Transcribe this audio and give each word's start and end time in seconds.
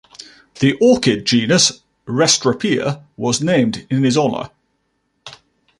The 0.61 0.73
Orchid 0.81 1.25
genus 1.25 1.83
"Restrepia" 2.07 3.03
was 3.17 3.39
named 3.39 3.85
in 3.91 4.01
his 4.03 4.17
honor. 4.17 4.49